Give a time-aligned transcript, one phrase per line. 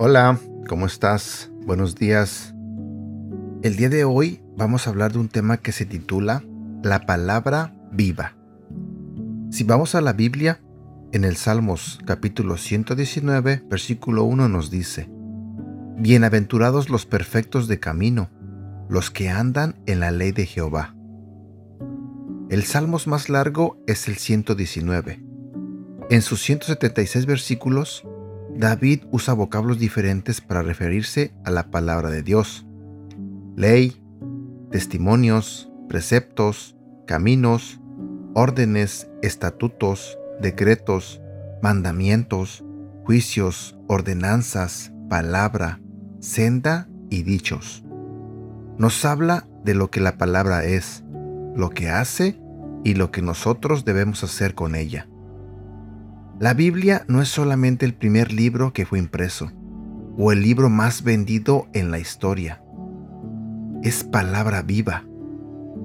[0.00, 0.38] Hola,
[0.68, 1.50] ¿cómo estás?
[1.66, 2.54] Buenos días.
[3.62, 6.42] El día de hoy vamos a hablar de un tema que se titula
[6.82, 8.34] La palabra viva.
[9.50, 10.60] Si vamos a la Biblia,
[11.12, 15.08] en el Salmos capítulo 119, versículo 1 nos dice,
[15.96, 18.30] Bienaventurados los perfectos de camino,
[18.88, 20.94] los que andan en la ley de Jehová.
[22.50, 25.22] El Salmos más largo es el 119.
[26.10, 28.06] En sus 176 versículos,
[28.54, 32.66] David usa vocablos diferentes para referirse a la palabra de Dios.
[33.56, 34.02] Ley,
[34.70, 37.80] testimonios, preceptos, caminos,
[38.34, 41.20] órdenes, estatutos, decretos,
[41.62, 42.64] mandamientos,
[43.04, 45.80] juicios, ordenanzas, palabra,
[46.20, 47.84] senda y dichos.
[48.76, 51.04] Nos habla de lo que la palabra es,
[51.56, 52.40] lo que hace
[52.84, 55.08] y lo que nosotros debemos hacer con ella.
[56.38, 59.50] La Biblia no es solamente el primer libro que fue impreso,
[60.16, 62.62] o el libro más vendido en la historia.
[63.82, 65.04] Es palabra viva.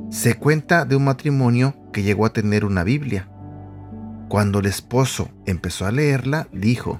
[0.10, 3.30] Se cuenta de un matrimonio que llegó a tener una Biblia.
[4.34, 7.00] Cuando el esposo empezó a leerla, dijo,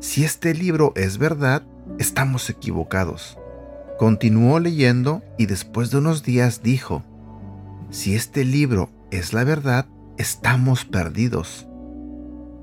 [0.00, 1.64] si este libro es verdad,
[1.98, 3.36] estamos equivocados.
[3.98, 7.02] Continuó leyendo y después de unos días dijo,
[7.90, 9.84] si este libro es la verdad,
[10.16, 11.68] estamos perdidos.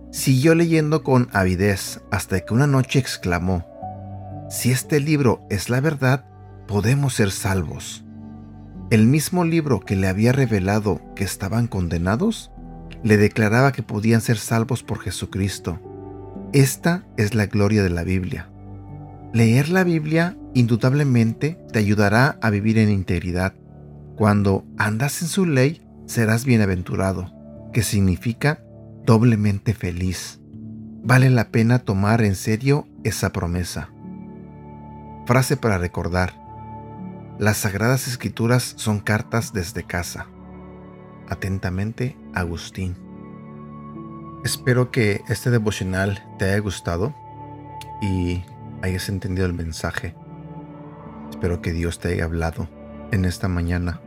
[0.10, 3.64] Siguió leyendo con avidez hasta que una noche exclamó,
[4.50, 6.26] Si este libro es la verdad,
[6.68, 8.04] podemos ser salvos.
[8.90, 12.53] El mismo libro que le había revelado que estaban condenados,
[13.04, 15.80] le declaraba que podían ser salvos por Jesucristo.
[16.54, 18.50] Esta es la gloria de la Biblia.
[19.34, 23.54] Leer la Biblia indudablemente te ayudará a vivir en integridad.
[24.16, 27.32] Cuando andas en su ley, serás bienaventurado,
[27.74, 28.64] que significa
[29.06, 30.40] doblemente feliz.
[31.04, 33.90] Vale la pena tomar en serio esa promesa.
[35.26, 36.34] Frase para recordar.
[37.40, 40.28] Las Sagradas Escrituras son cartas desde casa.
[41.30, 42.96] Atentamente, Agustín.
[44.44, 47.14] Espero que este devocional te haya gustado
[48.02, 48.44] y
[48.82, 50.16] hayas entendido el mensaje.
[51.30, 52.68] Espero que Dios te haya hablado
[53.12, 54.02] en esta mañana.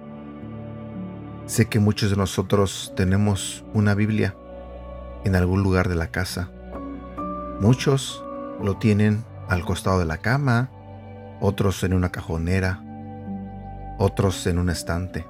[1.47, 4.37] Sé que muchos de nosotros tenemos una Biblia
[5.25, 6.50] en algún lugar de la casa.
[7.60, 8.22] Muchos
[8.62, 10.71] lo tienen al costado de la cama,
[11.41, 12.83] otros en una cajonera,
[13.98, 15.25] otros en un estante.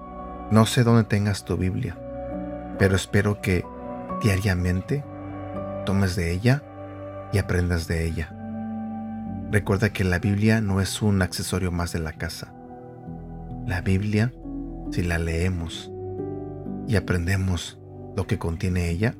[0.50, 1.96] No sé dónde tengas tu Biblia,
[2.78, 3.64] pero espero que
[4.22, 5.04] diariamente
[5.84, 6.62] tomes de ella
[7.32, 8.32] y aprendas de ella.
[9.50, 12.52] Recuerda que la Biblia no es un accesorio más de la casa.
[13.66, 14.32] La Biblia,
[14.90, 15.90] si la leemos
[16.88, 17.78] y aprendemos
[18.16, 19.14] lo que contiene ella,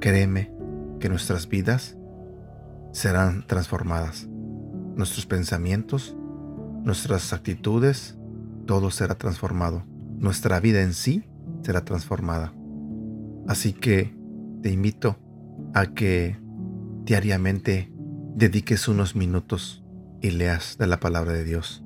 [0.00, 0.52] Créeme
[1.00, 1.96] que nuestras vidas
[2.92, 4.28] serán transformadas.
[4.94, 6.16] Nuestros pensamientos,
[6.84, 8.16] nuestras actitudes,
[8.68, 9.82] todo será transformado.
[10.18, 11.24] Nuestra vida en sí
[11.62, 12.52] será transformada.
[13.48, 14.14] Así que
[14.62, 15.16] te invito
[15.72, 16.38] a que
[17.04, 17.90] diariamente
[18.34, 19.82] dediques unos minutos
[20.20, 21.82] y leas de la palabra de Dios.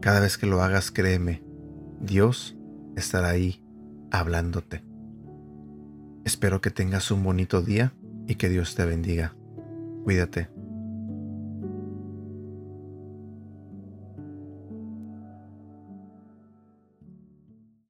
[0.00, 1.44] Cada vez que lo hagas, créeme,
[2.00, 2.56] Dios
[2.96, 3.62] estará ahí
[4.10, 4.84] hablándote.
[6.24, 7.92] Espero que tengas un bonito día
[8.26, 9.36] y que Dios te bendiga.
[10.02, 10.55] Cuídate.